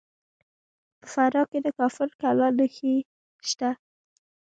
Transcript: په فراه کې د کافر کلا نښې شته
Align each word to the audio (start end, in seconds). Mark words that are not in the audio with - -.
په 0.99 1.05
فراه 1.13 1.45
کې 1.51 1.59
د 1.65 1.67
کافر 1.79 2.09
کلا 2.21 2.47
نښې 2.57 2.95
شته 3.49 3.69